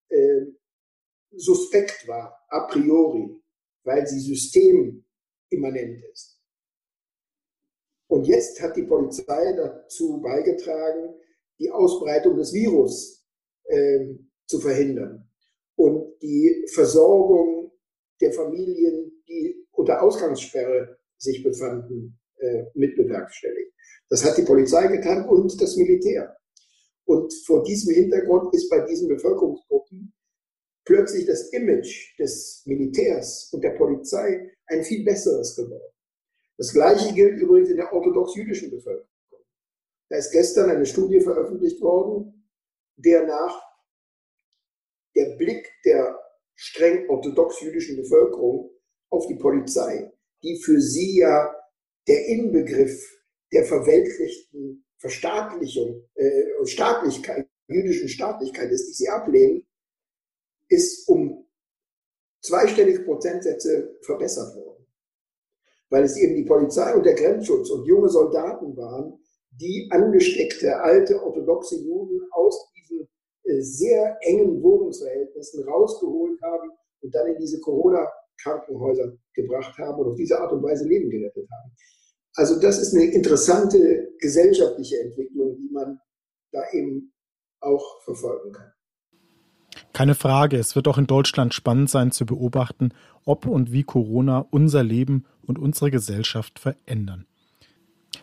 äh, 0.08 0.46
suspekt 1.30 2.08
war, 2.08 2.36
a 2.48 2.66
priori, 2.66 3.40
weil 3.84 4.06
sie 4.06 4.20
systemimmanent 4.20 6.04
ist. 6.12 6.35
Und 8.08 8.24
jetzt 8.26 8.60
hat 8.62 8.76
die 8.76 8.84
Polizei 8.84 9.52
dazu 9.52 10.20
beigetragen, 10.20 11.14
die 11.58 11.70
Ausbreitung 11.70 12.36
des 12.36 12.52
Virus 12.52 13.24
äh, 13.64 14.14
zu 14.46 14.60
verhindern 14.60 15.28
und 15.76 16.20
die 16.22 16.66
Versorgung 16.72 17.72
der 18.20 18.32
Familien, 18.32 19.22
die 19.28 19.66
unter 19.72 20.02
Ausgangssperre 20.02 20.98
sich 21.18 21.42
befanden, 21.42 22.18
äh, 22.38 22.64
mit 22.74 22.96
bewerkstelligt. 22.96 23.72
Das 24.08 24.24
hat 24.24 24.38
die 24.38 24.42
Polizei 24.42 24.86
getan 24.88 25.28
und 25.28 25.60
das 25.60 25.76
Militär. 25.76 26.36
Und 27.04 27.32
vor 27.44 27.62
diesem 27.62 27.94
Hintergrund 27.94 28.54
ist 28.54 28.68
bei 28.68 28.80
diesen 28.80 29.08
Bevölkerungsgruppen 29.08 30.12
plötzlich 30.84 31.26
das 31.26 31.50
Image 31.52 32.18
des 32.18 32.62
Militärs 32.66 33.50
und 33.52 33.62
der 33.62 33.70
Polizei 33.70 34.52
ein 34.66 34.82
viel 34.82 35.04
besseres 35.04 35.56
geworden. 35.56 35.92
Das 36.58 36.72
Gleiche 36.72 37.12
gilt 37.14 37.38
übrigens 37.40 37.68
in 37.70 37.76
der 37.76 37.92
orthodox-jüdischen 37.92 38.70
Bevölkerung. 38.70 39.08
Da 40.08 40.16
ist 40.16 40.30
gestern 40.30 40.70
eine 40.70 40.86
Studie 40.86 41.20
veröffentlicht 41.20 41.80
worden, 41.80 42.48
der 42.96 43.26
nach 43.26 43.60
der 45.14 45.36
Blick 45.36 45.70
der 45.84 46.18
streng 46.54 47.08
orthodox-jüdischen 47.08 47.96
Bevölkerung 47.96 48.70
auf 49.10 49.26
die 49.26 49.34
Polizei, 49.34 50.12
die 50.42 50.56
für 50.62 50.80
sie 50.80 51.18
ja 51.18 51.54
der 52.06 52.26
Inbegriff 52.26 53.02
der 53.52 53.64
verweltlichten 53.64 54.84
Verstaatlichung, 54.98 56.08
äh, 56.14 56.66
Staatlichkeit, 56.66 57.48
jüdischen 57.68 58.08
Staatlichkeit 58.08 58.70
ist, 58.70 58.88
die 58.88 58.94
sie 58.94 59.08
ablehnen, 59.08 59.66
ist 60.68 61.08
um 61.08 61.46
zweistellige 62.42 63.00
Prozentsätze 63.00 63.98
verbessert 64.02 64.54
worden. 64.56 64.75
Weil 65.90 66.04
es 66.04 66.16
eben 66.16 66.34
die 66.34 66.44
Polizei 66.44 66.94
und 66.94 67.04
der 67.04 67.14
Grenzschutz 67.14 67.70
und 67.70 67.86
junge 67.86 68.08
Soldaten 68.08 68.76
waren, 68.76 69.18
die 69.50 69.88
angesteckte 69.90 70.80
alte 70.80 71.22
orthodoxe 71.22 71.76
Juden 71.76 72.20
aus 72.32 72.72
diesen 72.74 73.08
äh, 73.44 73.60
sehr 73.60 74.16
engen 74.20 74.62
Wohnungsverhältnissen 74.62 75.64
rausgeholt 75.64 76.40
haben 76.42 76.70
und 77.00 77.14
dann 77.14 77.28
in 77.28 77.38
diese 77.38 77.60
Corona-Krankenhäuser 77.60 79.16
gebracht 79.34 79.78
haben 79.78 80.00
und 80.00 80.08
auf 80.08 80.16
diese 80.16 80.38
Art 80.38 80.52
und 80.52 80.62
Weise 80.62 80.86
Leben 80.86 81.10
gerettet 81.10 81.48
haben. 81.50 81.72
Also 82.34 82.60
das 82.60 82.78
ist 82.78 82.94
eine 82.94 83.04
interessante 83.04 84.12
gesellschaftliche 84.18 85.00
Entwicklung, 85.00 85.56
die 85.56 85.70
man 85.72 85.98
da 86.52 86.62
eben 86.72 87.12
auch 87.60 88.02
verfolgen 88.02 88.52
kann. 88.52 88.72
Keine 89.96 90.14
Frage, 90.14 90.58
es 90.58 90.76
wird 90.76 90.88
auch 90.88 90.98
in 90.98 91.06
Deutschland 91.06 91.54
spannend 91.54 91.88
sein 91.88 92.12
zu 92.12 92.26
beobachten, 92.26 92.90
ob 93.24 93.46
und 93.46 93.72
wie 93.72 93.82
Corona 93.82 94.44
unser 94.50 94.82
Leben 94.82 95.24
und 95.40 95.58
unsere 95.58 95.90
Gesellschaft 95.90 96.58
verändern. 96.58 97.24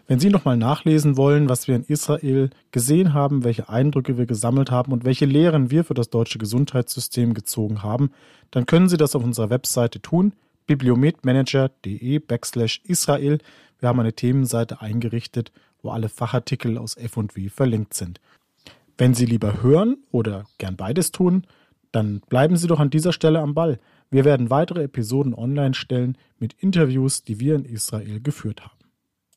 Wenn 0.05 0.19
Sie 0.19 0.29
nochmal 0.29 0.55
nachlesen 0.55 1.17
wollen, 1.17 1.49
was 1.49 1.67
wir 1.67 1.75
in 1.75 1.83
Israel 1.85 2.51
gesehen 2.69 3.15
haben, 3.15 3.43
welche 3.43 3.69
Eindrücke 3.69 4.19
wir 4.19 4.27
gesammelt 4.27 4.69
haben 4.69 4.91
und 4.91 5.03
welche 5.03 5.25
Lehren 5.25 5.71
wir 5.71 5.83
für 5.83 5.95
das 5.95 6.11
deutsche 6.11 6.37
Gesundheitssystem 6.37 7.33
gezogen 7.33 7.81
haben, 7.81 8.11
dann 8.51 8.67
können 8.67 8.87
Sie 8.87 8.97
das 8.97 9.15
auf 9.15 9.23
unserer 9.23 9.49
Webseite 9.49 9.99
tun, 9.99 10.33
bibliometmanager.de 10.67 12.19
backslash 12.19 12.81
Israel. 12.83 13.39
Wir 13.79 13.89
haben 13.89 13.99
eine 13.99 14.13
Themenseite 14.13 14.79
eingerichtet, 14.79 15.51
wo 15.81 15.89
alle 15.89 16.09
Fachartikel 16.09 16.77
aus 16.77 16.97
F&W 16.97 17.49
verlinkt 17.49 17.95
sind. 17.95 18.21
Wenn 18.95 19.15
Sie 19.15 19.25
lieber 19.25 19.63
hören 19.63 19.97
oder 20.11 20.45
gern 20.59 20.75
beides 20.75 21.11
tun, 21.11 21.47
dann 21.93 22.21
bleiben 22.27 22.57
Sie 22.57 22.67
doch 22.67 22.79
an 22.79 22.89
dieser 22.89 23.13
Stelle 23.13 23.39
am 23.39 23.53
Ball. 23.53 23.79
Wir 24.09 24.25
werden 24.25 24.49
weitere 24.49 24.83
Episoden 24.83 25.33
online 25.33 25.75
stellen 25.75 26.17
mit 26.39 26.53
Interviews, 26.53 27.23
die 27.23 27.39
wir 27.39 27.55
in 27.55 27.65
Israel 27.65 28.19
geführt 28.19 28.61
haben. 28.61 28.82